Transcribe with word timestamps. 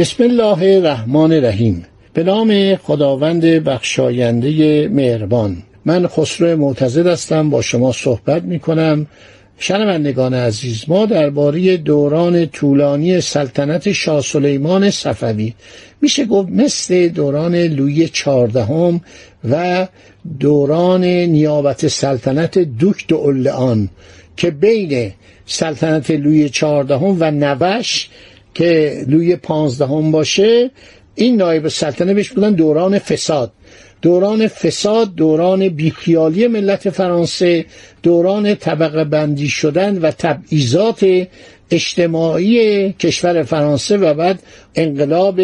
بسم 0.00 0.22
الله 0.22 0.76
الرحمن 0.76 1.32
الرحیم. 1.32 1.84
به 2.14 2.24
نام 2.24 2.76
خداوند 2.76 3.44
بخشاینده 3.44 4.88
مهربان. 4.88 5.56
من 5.84 6.06
خسرو 6.06 6.56
معتزد 6.56 7.06
هستم 7.06 7.50
با 7.50 7.62
شما 7.62 7.92
صحبت 7.92 8.42
می 8.42 8.58
کنم 8.58 9.06
شنوندگان 9.58 10.34
عزیز 10.34 10.84
ما 10.88 11.06
درباره 11.06 11.76
دوران 11.76 12.46
طولانی 12.46 13.20
سلطنت 13.20 13.92
شاه 13.92 14.20
سلیمان 14.20 14.90
صفوی 14.90 15.54
میشه 16.00 16.24
گفت 16.24 16.48
مثل 16.48 17.08
دوران 17.08 17.54
لوی 17.54 18.08
چهاردهم 18.08 19.00
و 19.50 19.86
دوران 20.40 21.04
نیابت 21.04 21.88
سلطنت 21.88 22.58
دوک 22.58 23.06
دو 23.08 23.86
که 24.36 24.50
بین 24.50 25.12
سلطنت 25.46 26.10
لوی 26.10 26.48
چهاردهم 26.48 27.16
و 27.20 27.30
نوش 27.30 28.08
که 28.54 29.02
لوی 29.08 29.36
پانزدهم 29.36 30.10
باشه 30.10 30.70
این 31.14 31.36
نایب 31.36 31.68
سلطنه 31.68 32.14
بهش 32.14 32.28
بودن 32.28 32.52
دوران 32.52 32.98
فساد. 32.98 33.52
دوران 34.02 34.48
فساد 34.48 35.14
دوران 35.14 35.68
بیخیالی 35.68 36.46
ملت 36.46 36.90
فرانسه 36.90 37.64
دوران 38.02 38.54
طبقه 38.54 39.04
بندی 39.04 39.48
شدن 39.48 39.98
و 39.98 40.10
تبعیضات 40.10 41.26
اجتماعی 41.70 42.92
کشور 42.92 43.42
فرانسه 43.42 43.96
و 43.96 44.14
بعد 44.14 44.42
انقلاب 44.74 45.40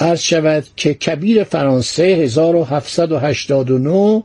عرض 0.00 0.20
شود 0.20 0.64
که 0.76 0.94
کبیر 0.94 1.44
فرانسه 1.44 2.02
1789 2.02 4.22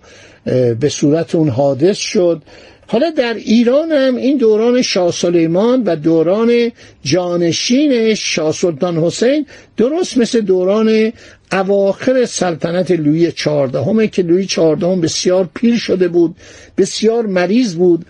به 0.79 0.89
صورت 0.89 1.35
اون 1.35 1.49
حادث 1.49 1.97
شد. 1.97 2.41
حالا 2.87 3.09
در 3.09 3.33
ایران 3.33 3.91
هم 3.91 4.15
این 4.15 4.37
دوران 4.37 4.81
شاه 4.81 5.11
سلیمان 5.11 5.83
و 5.83 5.95
دوران 5.95 6.71
جانشین 7.03 8.15
شاه 8.15 8.51
سلطان 8.51 8.97
حسین 8.97 9.45
درست 9.77 10.17
مثل 10.17 10.41
دوران 10.41 11.11
اواخر 11.51 12.25
سلطنت 12.25 12.91
لویی 12.91 13.31
چهاردهمه 13.31 14.07
که 14.07 14.21
لویی 14.21 14.45
چهاردهم 14.45 15.01
بسیار 15.01 15.49
پیر 15.53 15.77
شده 15.77 16.07
بود 16.07 16.35
بسیار 16.77 17.25
مریض 17.25 17.75
بود. 17.75 18.05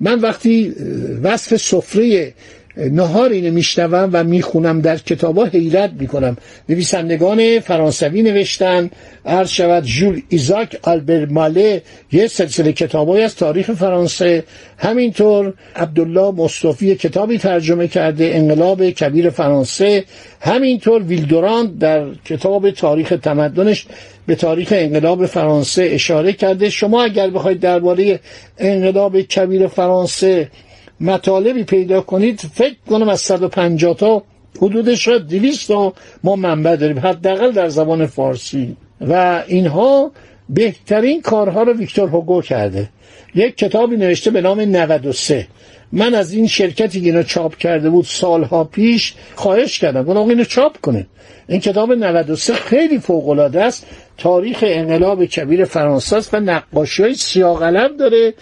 من 0.00 0.20
وقتی 0.20 0.74
وصف 1.22 1.56
سفره 1.56 2.34
نهار 2.78 3.30
اینو 3.30 3.54
میشنوم 3.54 4.10
و 4.12 4.24
می‌خونم 4.24 4.80
در 4.80 4.96
کتابا 4.96 5.44
حیرت 5.44 5.90
می‌کنم. 6.00 6.36
نویسندگان 6.68 7.60
فرانسوی 7.60 8.22
نوشتن 8.22 8.90
عرض 9.26 9.48
شود 9.50 9.84
ژول 9.84 10.22
ایزاک 10.28 10.78
آلبر 10.82 11.26
ماله 11.26 11.82
یه 12.12 12.26
سلسله 12.26 12.72
کتابایی 12.72 13.24
از 13.24 13.36
تاریخ 13.36 13.70
فرانسه. 13.70 14.44
همینطور 14.78 15.54
عبدالله 15.76 16.30
مصطفی 16.30 16.94
کتابی 16.94 17.38
ترجمه 17.38 17.88
کرده 17.88 18.30
انقلاب 18.34 18.90
کبیر 18.90 19.30
فرانسه. 19.30 20.04
همینطور 20.40 21.02
ویلدوران 21.02 21.66
در 21.66 22.06
کتاب 22.24 22.70
تاریخ 22.70 23.14
تمدنش 23.22 23.86
به 24.26 24.34
تاریخ 24.34 24.68
انقلاب 24.76 25.26
فرانسه 25.26 25.82
اشاره 25.82 26.32
کرده. 26.32 26.70
شما 26.70 27.02
اگر 27.04 27.30
بخواید 27.30 27.60
درباره 27.60 28.20
انقلاب 28.58 29.20
کبیر 29.20 29.66
فرانسه 29.66 30.48
مطالبی 31.00 31.64
پیدا 31.64 32.00
کنید 32.00 32.40
فکر 32.40 32.76
کنم 32.90 33.08
از 33.08 33.20
150 33.20 33.96
تا 33.96 34.22
حدود 34.62 34.94
شاید 34.94 35.26
200 35.26 35.68
تا 35.68 35.92
ما 36.24 36.36
منبع 36.36 36.76
داریم 36.76 36.98
حداقل 36.98 37.52
در 37.52 37.68
زبان 37.68 38.06
فارسی. 38.06 38.76
و 39.00 39.42
اینها 39.46 40.12
بهترین 40.48 41.22
کارها 41.22 41.62
رو 41.62 41.72
ویکتور 41.72 42.08
هوگو 42.08 42.42
کرده. 42.42 42.88
یک 43.34 43.56
کتابی 43.56 43.96
نوشته 43.96 44.30
به 44.30 44.40
نام 44.40 44.60
93 44.60 45.46
من 45.92 46.14
از 46.14 46.32
این 46.32 46.46
شرکتی 46.46 47.00
که 47.00 47.06
اینو 47.06 47.22
چاپ 47.22 47.56
کرده 47.56 47.90
بود 47.90 48.04
سالها 48.04 48.64
پیش 48.64 49.14
خواهش 49.34 49.78
کردم. 49.78 50.02
گفتم 50.02 50.28
اینو 50.28 50.44
چاپ 50.44 50.80
کنه. 50.80 51.06
این 51.48 51.60
کتاب 51.60 51.92
93 51.92 52.54
خیلی 52.54 52.98
فوق 52.98 53.28
العاده 53.28 53.62
است. 53.62 53.86
تاریخ 54.18 54.64
انقلاب 54.66 55.24
کبیر 55.24 55.64
فرانسه 55.64 56.16
است 56.16 56.34
و 56.34 56.40
نقاشی 56.40 57.02
های 57.02 57.14
سیاه 57.14 57.88
داره. 57.88 58.34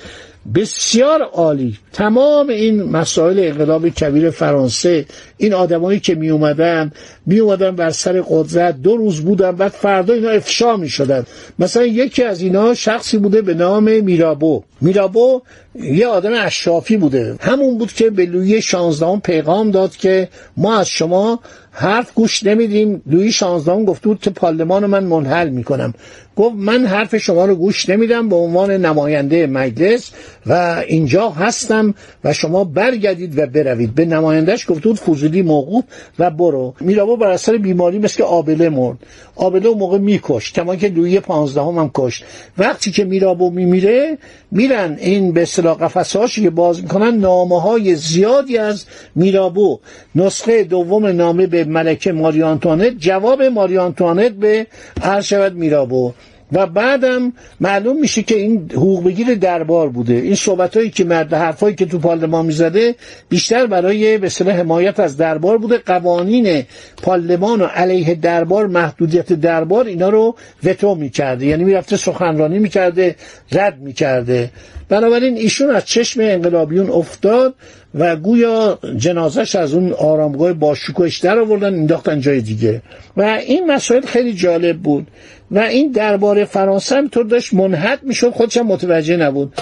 بسیار 0.55 1.23
عالی. 1.23 1.79
تمام 1.93 2.49
این 2.49 2.83
مسائل 2.83 3.39
انقلاب 3.39 3.89
کبیر 3.89 4.31
فرانسه 4.31 5.07
این 5.37 5.55
آدمایی 5.55 6.01
که 6.01 6.15
می 6.15 6.31
اومدن 6.31 6.93
می 7.27 7.39
اومدن 7.39 7.77
بر 7.77 7.91
سر 7.91 8.23
قدرت. 8.29 8.77
دو 8.83 8.97
روز 8.97 9.21
بودن 9.21 9.51
بعد 9.53 9.73
فردا 9.73 10.15
اینا 10.15 10.31
افشا 10.31 10.77
می 10.77 10.89
شدن 10.89 11.25
مثلا 11.59 11.87
یکی 11.87 12.23
از 12.23 12.43
اینا 12.43 12.75
شخصی 12.75 13.19
بوده 13.19 13.43
به 13.43 13.55
نام 13.55 14.05
میرابو. 14.05 14.63
میرابو 14.81 15.43
یه 15.75 16.07
آدم 16.07 16.33
اشرافی 16.35 16.97
بوده. 16.97 17.37
همون 17.41 17.79
بود 17.79 17.93
که 17.93 18.11
به 18.11 18.27
لوی 18.27 18.63
شانزدهم 18.63 19.21
پیغام 19.21 19.71
داد 19.71 19.97
که 19.97 20.29
ما 20.57 20.79
از 20.79 20.89
شما 20.89 21.41
حرف 21.71 22.15
گوش 22.15 22.43
نمیدیم. 22.43 23.03
لوی 23.07 23.33
شانزدهم 23.33 23.85
گفته 23.85 24.09
بود 24.09 24.21
که 24.21 24.31
پارلمان 24.31 24.87
من 24.87 25.05
منحل 25.05 25.49
می‌کنم. 25.49 25.95
گفت 26.37 26.55
من 26.57 26.87
حرف 26.87 27.17
شما 27.17 27.45
رو 27.45 27.55
گوش 27.55 27.89
نمیدم 27.89 28.29
به 28.29 28.37
عنوان 28.37 28.71
نماینده 28.71 29.47
مجلس 29.47 30.11
و 30.47 30.85
اینجا 30.89 31.29
هستم 31.29 31.95
و 32.25 32.33
شما 32.33 32.65
برگردید 32.65 33.39
و 33.39 33.47
بروید. 33.47 33.95
به 33.95 34.05
نمایندهش 34.05 34.71
گفته 34.71 34.89
بود 34.89 34.99
فوزیلی 34.99 35.43
موقوف 35.43 35.85
و 36.19 36.31
برو. 36.31 36.75
میرابو 36.81 37.16
بر 37.17 37.31
اثر 37.31 37.57
بیماری 37.57 37.99
مثل 37.99 38.23
آبله 38.23 38.69
مرد. 38.69 38.99
آبله 39.37 39.69
اون 39.69 39.79
موقع 39.79 39.99
میکش 39.99 40.53
کما 40.53 40.77
که 40.77 40.89
لوی 40.89 41.21
پانزدهم 41.21 41.79
هم 41.79 41.91
کشت. 41.95 42.25
وقتی 42.59 42.91
که 42.91 43.05
میرابو 43.05 43.51
میمیره 43.51 44.19
میرن. 44.51 44.97
این 45.01 45.33
به 45.33 45.43
اصطلاح 45.43 45.79
قفسهاشی 45.79 46.43
که 46.43 46.51
باز 46.51 46.83
می‌کنن 46.83 47.17
نامه 47.17 47.61
های 47.61 47.95
زیادی 47.95 48.59
از 48.59 48.85
میرابو 49.15 49.81
نسخه 50.15 50.65
دوم 50.65 51.07
نامه 51.07 51.47
به 51.47 51.65
ملکه 51.65 52.13
ماری 52.13 52.43
آنتوانت 52.43 52.99
جواب 52.99 53.43
ماری 53.43 53.79
آنتوانت 53.79 54.33
به 54.33 54.67
هر 55.03 55.21
شود 55.21 55.55
میرابو 55.55 56.13
و 56.53 56.67
بعدم 56.67 57.33
معلوم 57.61 58.01
میشه 58.01 58.23
که 58.23 58.37
این 58.37 58.71
حقوق 58.73 59.05
بگیر 59.05 59.35
دربار 59.35 59.89
بوده. 59.89 60.15
این 60.15 60.35
صحبت 60.35 60.77
هایی 60.77 60.91
که 60.91 61.05
مرد 61.05 61.35
حرفایی 61.35 61.75
که 61.75 61.87
تو 61.87 61.99
پارلمان 61.99 62.47
می‌زده 62.47 62.95
بیشتر 63.29 63.67
برای 63.67 64.19
به 64.19 64.29
حمایت 64.45 65.01
از 65.01 65.17
دربار 65.17 65.59
بوده. 65.59 65.79
قوانین 65.79 66.65
پارلمان 67.03 67.61
و 67.61 67.65
علیه 67.65 68.15
دربار 68.15 68.67
محدودیت 68.67 69.33
دربار 69.33 69.85
اینا 69.85 70.09
رو 70.09 70.37
وتو 70.65 70.95
می‌کرده. 70.95 71.47
یعنی 71.47 71.65
می‌رفته 71.65 71.97
سخنرانی 71.97 72.59
می‌کرده 72.59 73.17
رد 73.53 73.79
می‌کرده. 73.81 74.51
بنابراین 74.89 75.37
ایشون 75.37 75.71
از 75.71 75.85
چشم 75.85 76.21
انقلابیون 76.21 76.91
افتاد 76.91 77.55
و 77.95 78.17
گویا 78.17 78.79
جنازش 78.97 79.57
از 79.57 79.75
اون 79.75 79.93
آرامگاه 79.93 80.53
باشکوهش 80.53 81.19
در 81.19 81.39
آوردن 81.39 81.75
انداختن 81.75 82.21
جای 82.21 82.41
دیگه. 82.41 82.83
و 83.17 83.23
این 83.23 83.71
مسائل 83.71 84.01
خیلی 84.01 84.33
جالب 84.33 84.77
بود. 84.77 85.07
و 85.51 85.59
این 85.59 85.91
درباره 85.91 86.45
فرانسه 86.45 86.97
هم 86.97 87.09
طور 87.09 87.25
داشت 87.25 87.55
منحط 87.55 87.99
می‌شد 88.03 88.31
خودش 88.31 88.57
متوجه 88.57 89.17
نبود. 89.17 89.53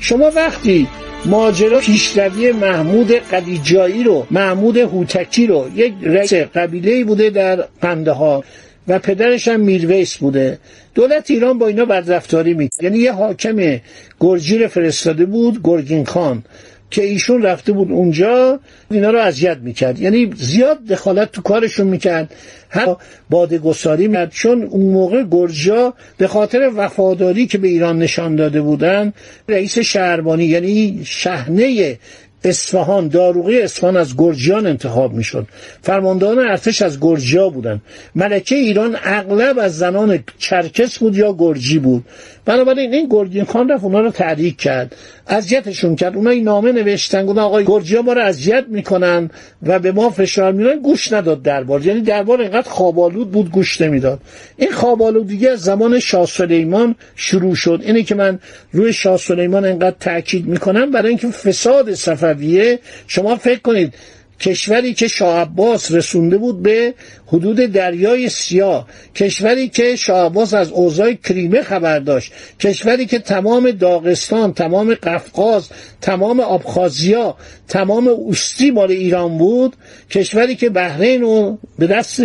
شما 0.00 0.30
وقتی 0.36 0.88
ماجرا 1.28 1.80
پیشروی 1.80 2.52
محمود 2.52 3.12
قلیجایی 3.12 4.04
رو 4.04 4.26
محمود 4.30 4.76
هوتکی 4.76 5.46
رو. 5.46 5.70
یک 5.74 5.94
رئیس 6.02 6.32
قبیله 6.32 7.04
بوده 7.04 7.30
در 7.30 7.64
قنده 7.80 8.12
ها 8.12 8.44
و 8.88 8.98
پدرش 8.98 9.48
هم 9.48 9.60
میرویس 9.60 10.16
بوده. 10.16 10.58
دولت 10.94 11.30
ایران 11.30 11.58
با 11.58 11.66
اینا 11.66 11.84
بدرفتاری 11.84 12.54
می 12.54 12.68
یعنی 12.82 12.98
یه 12.98 13.12
حاکم 13.12 13.80
گرجی 14.20 14.66
فرستاده 14.66 15.26
بود 15.26 15.60
گرگین 15.64 16.04
خان. 16.04 16.42
که 16.90 17.02
ایشون 17.02 17.42
رفته 17.42 17.72
بود 17.72 17.90
اونجا 17.90 18.60
اینا 18.90 19.10
رو 19.10 19.18
اذیت 19.18 19.56
می‌کرد. 19.56 20.00
یعنی 20.00 20.32
زیاد 20.36 20.84
دخالت 20.84 21.32
تو 21.32 21.42
کارشون 21.42 21.86
می‌کرد. 21.86 22.34
هر 22.70 22.96
بادگساری 23.30 24.08
می‌کرد. 24.08 24.30
چون 24.30 24.62
اون 24.62 24.92
موقع 24.92 25.24
گرجا 25.30 25.94
به 26.16 26.26
خاطر 26.26 26.70
وفاداری 26.76 27.46
که 27.46 27.58
به 27.58 27.68
ایران 27.68 27.98
نشان 27.98 28.36
داده 28.36 28.60
بودن 28.60 29.12
رئیس 29.48 29.78
شهربانی 29.78 30.44
یعنی 30.44 31.02
شهنه 31.04 31.98
اصفهان 32.44 33.08
داروغی 33.08 33.62
اصفهان 33.62 33.96
از 33.96 34.16
گرجیان 34.16 34.66
انتخاب 34.66 35.12
می‌شد. 35.14 35.46
فرماندهان 35.82 36.38
ارتش 36.38 36.82
از 36.82 37.00
گرجیا 37.00 37.48
بودن. 37.48 37.80
ملکه 38.14 38.54
ایران 38.54 38.96
اغلب 39.04 39.58
از 39.58 39.78
زنان 39.78 40.24
چرکس 40.38 40.98
بود 40.98 41.16
یا 41.16 41.32
گرجی 41.38 41.78
بود. 41.78 42.04
بنابراین 42.48 42.94
این 42.94 43.08
گرجین 43.10 43.44
خان 43.44 43.68
رفت 43.68 43.84
اونا 43.84 44.00
رو 44.00 44.10
تحریک 44.10 44.56
کرد 44.56 44.96
اذیتشون 45.26 45.96
کرد. 45.96 46.16
اونا 46.16 46.30
این 46.30 46.44
نامه 46.44 46.72
نوشتن 46.72 47.26
گفتن 47.26 47.40
آقای 47.40 47.64
گرجیا 47.64 48.02
ما 48.02 48.12
رو 48.12 48.20
اذیت 48.20 48.64
می‌کنن 48.68 49.30
و 49.62 49.78
به 49.78 49.92
ما 49.92 50.10
فشار 50.10 50.52
میارن 50.52 50.78
گوش 50.78 51.12
نداد 51.12 51.42
دربار. 51.42 51.86
یعنی 51.86 52.00
دربار 52.00 52.40
اینقدر 52.40 52.70
خوابالود 52.70 53.30
بود 53.30 53.50
گوش 53.50 53.80
نمی‌داد. 53.80 54.20
این 54.56 54.70
خوابالودگی 54.70 55.46
از 55.46 55.60
زمان 55.60 55.98
شاه 55.98 56.26
سلیمان 56.26 56.94
شروع 57.16 57.54
شد. 57.54 57.80
اینه 57.84 58.02
که 58.02 58.14
من 58.14 58.38
روی 58.72 58.92
شاه 58.92 59.16
سلیمان 59.16 59.64
اینقدر 59.64 59.96
تاکید 60.00 60.46
می‌کنم 60.46 60.90
برای 60.90 61.08
اینکه 61.08 61.28
فساد 61.28 61.94
صفویه 61.94 62.78
شما 63.06 63.36
فکر 63.36 63.60
کنید 63.60 63.94
کشوری 64.40 64.94
که 64.94 65.08
شاه 65.08 65.40
عباس 65.40 65.92
رسونده 65.92 66.38
بود 66.38 66.62
به 66.62 66.94
حدود 67.26 67.56
دریای 67.56 68.28
سیاه 68.28 68.88
کشوری 69.14 69.68
که 69.68 69.96
شاه 69.96 70.26
عباس 70.26 70.54
از 70.54 70.72
اوضاع 70.72 71.12
کریمه 71.12 71.62
خبر 71.62 71.98
داشت 71.98 72.32
کشوری 72.60 73.06
که 73.06 73.18
تمام 73.18 73.70
داغستان 73.70 74.52
تمام 74.52 74.94
قفقاز 74.94 75.68
تمام 76.00 76.40
آبخازیا 76.40 77.36
تمام 77.68 78.08
اوستی 78.08 78.70
مال 78.70 78.90
ایران 78.90 79.38
بود 79.38 79.76
کشوری 80.10 80.56
که 80.56 80.70
بحرین 80.70 81.22
رو 81.22 81.58
به 81.78 81.86
دست 81.86 82.22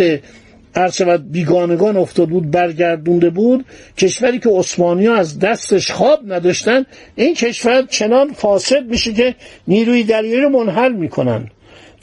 شود 0.92 1.32
بیگانگان 1.32 1.96
افتاد 1.96 2.28
بود 2.28 2.50
برگردونده 2.50 3.30
بود 3.30 3.64
کشوری 3.98 4.38
که 4.38 4.48
عثمانی 4.48 5.08
از 5.08 5.38
دستش 5.38 5.90
خواب 5.90 6.32
نداشتن 6.32 6.86
این 7.16 7.34
کشور 7.34 7.82
چنان 7.82 8.32
فاسد 8.32 8.86
میشه 8.86 9.12
که 9.12 9.34
نیروی 9.68 10.02
دریایی 10.02 10.40
رو 10.40 10.48
منحل 10.48 10.92
می‌کنن. 10.92 11.50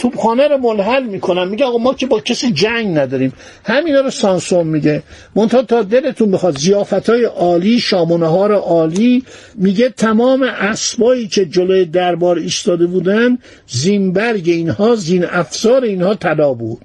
توپخانه 0.02 0.48
رو 0.48 0.58
منحل 0.58 1.04
می‌کنن 1.04 1.48
میگه 1.48 1.66
آقا 1.66 1.78
ما 1.78 1.94
که 1.94 2.06
با 2.06 2.20
کسی 2.20 2.52
جنگ 2.52 2.98
نداریم. 2.98 3.34
همینا 3.64 4.02
رو 4.02 4.10
سانسون 4.10 4.68
میگه. 4.68 5.04
منتها 5.36 5.62
تا 5.62 5.82
دلتون 5.84 6.32
بخواد 6.32 6.58
زیافت 6.58 7.10
های 7.10 7.24
عالی 7.24 7.80
شامونه 7.80 8.28
ها 8.28 8.48
عالی 8.48 9.24
میگه 9.56 9.90
تمام 9.90 10.44
اسبایی 10.44 11.28
که 11.28 11.46
جلوی 11.46 11.86
دربار 11.86 12.38
ایستاده 12.38 12.86
بودن 12.86 13.38
زینبرگ 13.68 14.50
اینها 14.50 14.96
زین 14.96 15.26
افزار 15.26 15.84
اینها 15.84 16.16
طلا 16.16 16.54
بود. 16.54 16.82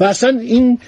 و 0.00 0.04
اصلا 0.04 0.38
این 0.40 0.78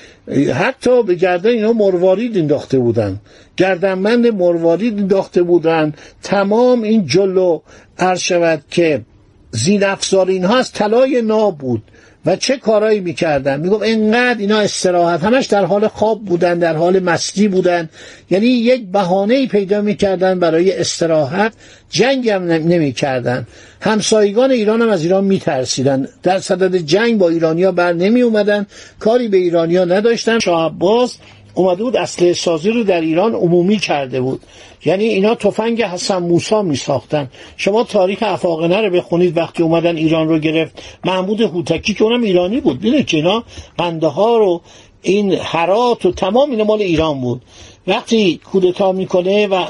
حتی 0.55 1.03
به 1.03 1.15
گردن 1.15 1.51
اینا 1.51 1.73
مروارید 1.73 2.39
انداخته 2.39 2.79
بودن. 2.79 3.21
گردنبند 3.57 4.27
مروارید 4.27 4.99
انداخته 4.99 5.43
بودن. 5.43 5.95
تمام 6.23 6.83
این 6.83 7.07
جلو 7.07 7.61
عرض 7.99 8.21
شود 8.21 8.63
که 8.71 9.03
زین 9.51 9.85
افزار 9.85 10.29
اینها 10.29 10.59
از 10.59 10.73
طلای 10.73 11.23
ناب 11.23 11.59
بود. 11.59 11.83
و 12.27 12.37
چه 12.37 12.57
کارایی 12.57 13.01
می‌کردن؟ 13.01 13.61
می‌گفت 13.61 13.83
انقدر 13.87 14.39
اینا 14.39 14.59
استراحت 14.59 15.25
همش 15.25 15.47
در 15.47 15.65
حال 15.65 15.89
خواب 15.89 16.25
بودن 16.25 16.59
در 16.59 16.77
حال 16.77 16.99
مستی 16.99 17.49
بودن. 17.49 17.89
یعنی 18.31 18.47
یک 18.47 18.87
بهانه 18.93 19.35
ای 19.35 19.47
پیدا 19.47 19.83
می‌کردن 19.83 20.39
برای 20.39 20.73
استراحت 20.73 21.53
جنگ 21.91 22.29
هم 22.29 22.43
نمی‌کردن 22.43 23.47
همسایگان 23.81 24.51
ایران 24.51 24.83
هم 24.83 24.89
از 24.89 25.03
ایران 25.03 25.25
میترسیدن. 25.25 26.09
در 26.23 26.39
صدد 26.39 26.77
جنگ 26.77 27.19
با 27.19 27.29
ایرانیا 27.29 27.73
بر 27.73 27.93
نمی 27.93 28.23
اومدن. 28.23 28.67
کاری 28.99 29.29
به 29.29 29.37
ایرانیا 29.37 29.85
نداشتن. 29.85 30.39
شاه 30.39 30.67
عباس 30.67 31.17
اومده 31.55 31.83
بود 31.83 31.97
اصل 31.97 32.33
سازی 32.33 32.71
رو 32.71 32.85
در 32.85 33.01
ایران 33.01 33.35
عمومی 33.35 33.77
کرده 33.77 34.21
بود. 34.21 34.41
یعنی 34.85 35.05
اینا 35.05 35.35
تفنگ 35.35 35.83
حسن 35.83 36.19
موسا 36.19 36.63
می 36.63 36.77
ساختن 36.77 37.31
شما 37.57 37.85
تاریخ 37.85 38.19
افاقنه 38.23 38.81
رو 38.81 38.91
بخونید 38.91 39.37
وقتی 39.37 39.63
اومدن 39.63 39.97
ایران 39.97 40.29
رو 40.29 40.39
گرفت. 40.39 40.83
محمود 41.05 41.41
هوتکی 41.41 41.95
که 41.95 42.05
اونم 42.05 42.23
ایرانی 42.23 42.61
بود. 42.61 42.81
بینید 42.81 43.07
که 43.07 43.17
اینا؟ 43.17 43.45
بنده 43.77 44.07
ها 44.07 44.37
رو 44.37 44.61
این 45.03 45.35
حرات 45.35 46.07
و 46.07 46.13
تمام 46.13 46.51
اینا 46.51 46.65
مال 46.65 46.83
ایران 46.83 47.21
بود. 47.21 47.43
وقتی 47.87 48.41
کودتا 48.53 48.93
می‌کنه 48.93 49.47
و 49.47 49.65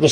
به 0.00 0.08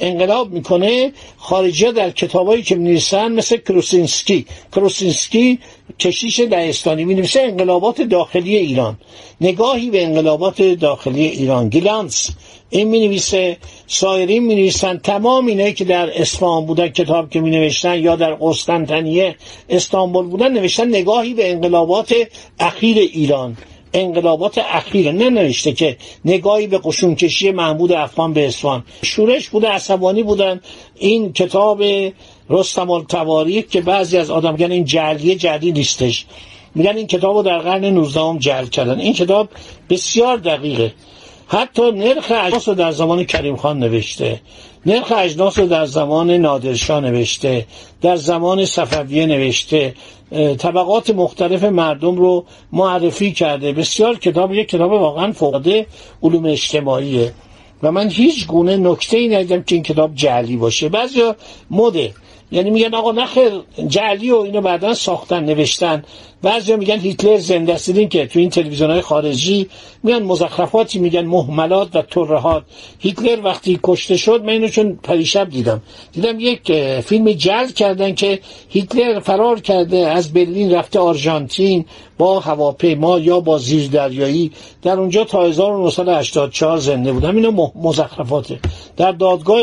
انقلاب 0.00 0.52
می‌کنه 0.52 1.12
خارجی 1.36 1.92
در 1.92 2.10
کتابایی 2.10 2.62
که 2.62 2.74
می‌نویسن 2.74 3.32
مثل 3.32 3.56
کروسینسکی. 3.56 4.46
کروسینسکی 4.72 5.58
کشیش 5.98 6.40
لهستانی. 6.40 7.04
می‌نویسه 7.04 7.40
انقلابات 7.40 8.00
داخلی 8.02 8.56
ایران. 8.56 8.98
نگاهی 9.40 9.90
به 9.90 10.04
انقلابات 10.04 10.62
داخلی 10.62 11.26
ایران. 11.26 11.68
گلانس 11.68 12.30
این 12.70 12.88
می 12.88 13.06
نویسه 13.06 13.56
سایرین 13.86 14.46
می 14.46 14.54
نویسن 14.54 14.96
تمام 14.98 15.46
اینایی 15.46 15.72
که 15.72 15.84
در 15.84 16.20
اصفهان 16.20 16.66
بودن 16.66 16.88
کتاب 16.88 17.30
که 17.30 17.40
می 17.40 17.50
نوشتن 17.50 17.98
یا 17.98 18.16
در 18.16 18.34
قسطنطنیه 18.34 19.36
استانبول 19.68 20.26
بودن 20.26 20.52
نوشتن 20.52 20.88
نگاهی 20.88 21.34
به 21.34 21.50
انقلابات 21.50 22.14
اخیر 22.60 22.98
ایران. 22.98 23.56
انقلابات 23.92 24.58
اخیر 24.58 25.12
نه 25.12 25.30
نوشته 25.30 25.72
که 25.72 25.96
نگاهی 26.24 26.66
به 26.66 26.80
قشون 26.84 27.14
کشی 27.14 27.50
محمود 27.50 27.92
افغان 27.92 28.32
به 28.32 28.46
اصفهان. 28.46 28.84
شورش 29.02 29.48
بوده 29.48 29.68
عصبانی 29.68 30.22
بودن. 30.22 30.60
این 30.98 31.32
کتاب 31.32 31.82
رستم 32.50 32.90
التواریخ 32.90 33.66
که 33.66 33.80
بعضی 33.80 34.18
از 34.18 34.30
آدم 34.30 34.52
میگن 34.52 34.72
این 34.72 34.84
جلیه 34.84 35.34
جلی 35.34 35.72
نیستش. 35.72 36.26
میگن 36.74 36.96
این 36.96 37.06
کتاب 37.06 37.36
رو 37.36 37.42
در 37.42 37.58
قرن 37.58 37.84
19 37.84 38.38
جل 38.38 38.66
کردن. 38.66 39.00
این 39.00 39.12
کتاب 39.12 39.48
بسیار 39.90 40.36
دقیقه. 40.36 40.92
حتی 41.52 41.92
نرخ 41.92 42.32
اجناس 42.36 42.68
رو 42.68 42.74
در 42.74 42.90
زمان 42.90 43.24
کریم 43.24 43.56
خان 43.56 43.78
نوشته. 43.78 44.40
نرخ 44.86 45.12
اجناس 45.16 45.58
رو 45.58 45.66
در 45.66 45.86
زمان 45.86 46.30
نادرشاه 46.30 47.00
نوشته. 47.00 47.66
در 48.02 48.16
زمان 48.16 48.64
صفویه 48.64 49.26
نوشته. 49.26 49.94
طبقات 50.58 51.10
مختلف 51.10 51.64
مردم 51.64 52.16
رو 52.16 52.44
معرفی 52.72 53.32
کرده. 53.32 53.72
بسیار 53.72 54.18
کتاب 54.18 54.54
یک 54.54 54.68
کتاب 54.68 54.92
واقعا 54.92 55.32
فوقده 55.32 55.86
علوم 56.22 56.46
اجتماعیه. 56.46 57.32
و 57.82 57.92
من 57.92 58.10
هیچ 58.10 58.46
گونه 58.46 58.76
نکته 58.76 59.16
ای 59.16 59.28
ندیدم 59.28 59.62
که 59.62 59.74
این 59.74 59.82
کتاب 59.82 60.14
جعلی 60.14 60.56
باشه. 60.56 60.88
بعضیا 60.88 61.36
مده. 61.70 62.14
یعنی 62.52 62.70
میگن 62.70 62.94
آقا 62.94 63.12
نخیر 63.12 63.52
جعلی 63.88 64.30
و 64.30 64.36
اینو 64.36 64.60
بعدا 64.60 64.94
ساختن 64.94 65.44
نوشتن. 65.44 66.04
بعضی 66.42 66.76
میگن 66.76 66.98
هیتلر 66.98 67.38
زنده 67.38 67.74
است. 67.74 68.08
که 68.10 68.26
تو 68.26 68.38
این 68.38 68.50
تلویزیون 68.50 68.90
های 68.90 69.00
خارجی 69.00 69.68
میگن 70.02 70.22
مزخرفاتی 70.22 70.98
میگن 70.98 71.24
محملات 71.24 71.96
و 71.96 72.02
ترهات. 72.02 72.62
هیتلر 72.98 73.44
وقتی 73.44 73.80
کشته 73.82 74.16
شد 74.16 74.42
من 74.42 74.48
اینو 74.48 74.68
چون 74.68 74.98
پریشب 75.02 75.50
دیدم. 75.50 75.82
دیدم 76.12 76.40
یک 76.40 76.72
فیلم 77.00 77.32
جلد 77.32 77.74
کردن 77.74 78.14
که 78.14 78.40
هیتلر 78.68 79.20
فرار 79.20 79.60
کرده 79.60 79.96
از 79.96 80.32
برلین 80.32 80.72
رفته 80.72 80.98
آرژانتین. 80.98 81.84
با 82.20 82.40
هواپیما 82.40 83.18
یا 83.18 83.40
با 83.40 83.58
زیر 83.58 83.90
دریایی 83.90 84.52
در 84.82 84.98
اونجا 84.98 85.24
تا 85.24 85.44
1984 85.44 86.78
زنده 86.78 87.12
بودم 87.12 87.36
اینو 87.36 87.70
مزخرفاته 87.74 88.60
در 88.96 89.12
دادگاه 89.12 89.60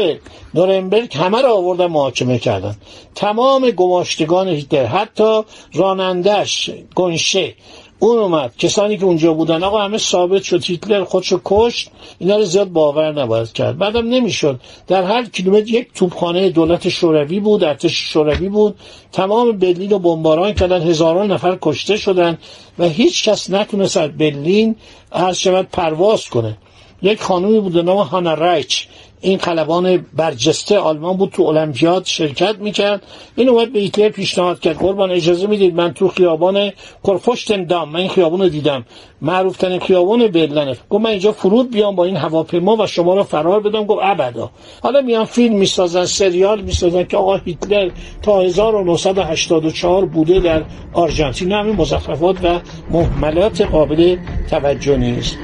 نورنبرگ 0.53 1.17
همه 1.17 1.41
رو 1.41 1.53
آوردن 1.53 1.85
محاکمه 1.85 2.39
کردن. 2.39 2.75
تمام 3.15 3.71
گماشتگان 3.71 4.47
هیتلر 4.47 4.85
حتی 4.85 5.41
رانندش 5.73 6.69
گنشه 6.95 7.53
اون 7.99 8.19
اومد. 8.19 8.53
کسانی 8.57 8.97
که 8.97 9.05
اونجا 9.05 9.33
بودن 9.33 9.63
آقا 9.63 9.81
همه 9.81 9.97
ثابت 9.97 10.43
شد. 10.43 10.63
هیتلر 10.63 11.03
خودشو 11.03 11.41
کشت. 11.45 11.91
اینا 12.19 12.37
رو 12.37 12.43
زیاد 12.43 12.69
باور 12.69 13.21
نباید 13.21 13.53
کرد. 13.53 13.77
بعدم 13.77 14.09
نمی‌شد. 14.09 14.59
در 14.87 15.03
هر 15.03 15.25
کیلومتر 15.25 15.67
یک 15.67 15.87
توپخانه 15.95 16.49
دولت 16.49 16.89
شوروی 16.89 17.39
بود 17.39 17.63
ارتش 17.63 17.93
شوروی 17.93 18.49
بود. 18.49 18.75
تمام 19.11 19.51
برلین 19.51 19.89
رو 19.89 19.99
بمباران 19.99 20.53
کردن. 20.53 20.81
هزاران 20.81 21.31
نفر 21.31 21.57
کشته 21.61 21.97
شدن 21.97 22.37
و 22.79 22.89
هیچ 22.89 23.29
کس 23.29 23.49
نتونست 23.49 23.97
از 23.97 24.17
برلین 24.17 24.75
هر 25.11 25.33
شود 25.33 25.67
پرواز 25.71 26.25
کنه. 26.25 26.57
یک 27.01 27.21
خانومی 27.21 27.59
بود 27.59 27.77
نام 27.77 27.97
هانا 27.97 28.33
رایچ. 28.33 28.87
این 29.21 29.37
خلبان 29.37 30.05
برجسته 30.15 30.79
آلمان 30.79 31.17
بود 31.17 31.29
تو 31.29 31.43
المپیاد 31.43 32.05
شرکت 32.05 32.55
می‌کرد. 32.59 33.03
این 33.35 33.49
اومد 33.49 33.73
به 33.73 33.79
هیتلر 33.79 34.09
پیشنهاد 34.09 34.59
کرد. 34.59 34.77
قربان 34.77 35.11
اجازه 35.11 35.47
می‌دید 35.47 35.75
من 35.75 35.93
تو 35.93 36.07
خیابان 36.07 36.71
کرفشتن 37.03 37.63
دام 37.63 37.89
من 37.89 37.99
این 37.99 38.09
خیابان 38.09 38.41
رو 38.41 38.49
دیدم. 38.49 38.85
معروف 39.21 39.57
ترین 39.57 39.79
خیابان 39.79 40.27
برلنه 40.27 40.77
گفت 40.89 41.03
من 41.03 41.09
اینجا 41.09 41.31
فرود 41.31 41.71
بیام 41.71 41.95
با 41.95 42.05
این 42.05 42.15
هواپیما 42.15 42.75
و 42.75 42.87
شما 42.87 43.15
رو 43.15 43.23
فرار 43.23 43.59
بدم. 43.59 43.85
گفت 43.85 44.01
ابدا. 44.03 44.49
حالا 44.83 45.01
میان 45.01 45.25
فیلم 45.25 45.55
می‌سازن 45.55 46.05
سریال 46.05 46.61
می‌سازن 46.61 47.03
که 47.03 47.17
آقا 47.17 47.37
هیتلر 47.37 47.89
تا 48.21 48.41
1984 48.41 50.05
بوده 50.05 50.39
در 50.39 50.63
آرژانتین. 50.93 51.51
همین 51.51 51.75
مزخرفات 51.75 52.35
و 52.43 52.59
محملات 52.91 53.61
قابل 53.61 54.17
توجه 54.49 54.97
نیست. 54.97 55.37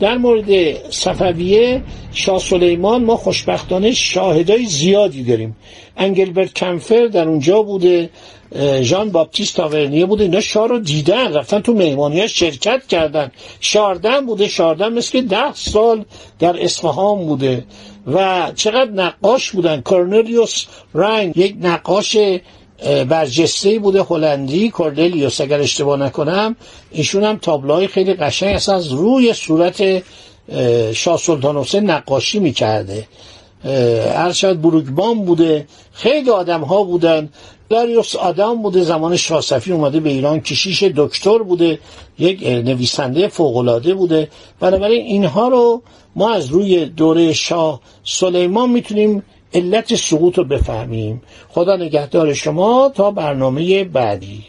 در 0.00 0.16
مورد 0.16 0.74
صفویه 0.90 1.82
شاه 2.12 2.38
سلیمان 2.38 3.04
ما 3.04 3.16
خوشبختانه 3.16 3.92
شاهدای 3.92 4.66
زیادی 4.66 5.24
داریم. 5.24 5.56
انگلبرت 5.96 6.54
کمفر 6.54 7.06
در 7.06 7.28
اونجا 7.28 7.62
بوده 7.62 8.10
ژان 8.80 9.10
باپتیست 9.10 9.56
تاورنیه 9.56 10.06
بوده 10.06 10.24
اینا 10.24 10.40
شاه 10.40 10.68
رو 10.68 10.78
دیدن 10.78 11.32
رفتن 11.32 11.60
تو 11.60 11.74
مهمانی 11.74 12.28
شرکت 12.28 12.86
کردن. 12.86 13.30
شاردن 13.60 14.26
بوده 14.26 14.48
شاردن 14.48 14.92
مثل 14.92 15.20
ده 15.20 15.54
سال 15.54 16.04
در 16.38 16.62
اصفهان 16.64 17.26
بوده. 17.26 17.64
و 18.06 18.50
چقدر 18.54 18.90
نقاش 18.90 19.50
بودن. 19.50 19.80
کورنلیوس 19.80 20.64
رنگ 20.94 21.36
یک 21.36 21.56
نقاش 21.60 22.16
برجسته 22.84 23.78
بوده 23.78 24.02
هلندی 24.02 24.70
کورنلیوس 24.70 25.40
اگر 25.40 25.60
اشتباه 25.60 25.98
نکنم 25.98 26.56
ایشون 26.90 27.24
هم 27.24 27.38
تابلوهای 27.38 27.86
خیلی 27.86 28.14
قشنگ 28.14 28.54
اصلا 28.54 28.74
از 28.74 28.92
روی 28.92 29.32
صورت 29.32 30.02
شاه 30.92 31.18
سلطان 31.18 31.56
حسین 31.56 31.90
نقاشی 31.90 32.38
می‌کرده. 32.38 33.06
ارشد 33.64 34.60
بروکبان 34.60 35.24
بوده 35.24 35.66
خیلی 35.92 36.30
آدم 36.30 36.60
ها 36.60 36.82
بودن. 36.82 37.28
داریوس 37.68 38.16
آدم 38.16 38.62
بوده 38.62 38.82
زمان 38.82 39.16
شاه 39.16 39.42
اومده 39.66 40.00
به 40.00 40.10
ایران 40.10 40.40
کشیش 40.40 40.82
دکتر 40.82 41.38
بوده 41.38 41.78
یک 42.18 42.42
نویسنده 42.42 43.28
فوقالعاده 43.28 43.94
بوده. 43.94 44.28
بنابراین 44.60 45.06
اینها 45.06 45.48
رو 45.48 45.82
ما 46.16 46.32
از 46.32 46.46
روی 46.46 46.86
دوره 46.86 47.32
شاه 47.32 47.80
سلیمان 48.04 48.70
می‌تونیم 48.70 49.22
علت 49.54 49.94
سقوط 49.94 50.38
رو 50.38 50.44
بفهمیم. 50.44 51.22
خدا 51.48 51.76
نگهدار 51.76 52.32
شما 52.32 52.92
تا 52.94 53.10
برنامه 53.10 53.84
بعدی. 53.84 54.44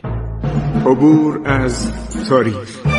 عبور 0.86 1.41
از 1.46 1.91
تاریخ. 2.29 2.99